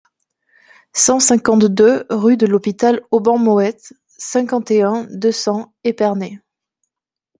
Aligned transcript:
cent 0.93 1.19
cinquante-deux 1.19 2.07
rue 2.09 2.35
de 2.35 2.47
l'Hôpital 2.47 3.01
Auban 3.11 3.37
Moët, 3.37 3.93
cinquante 4.17 4.71
et 4.71 4.81
un, 4.81 5.03
deux 5.11 5.31
cents, 5.31 5.75
Épernay 5.83 6.41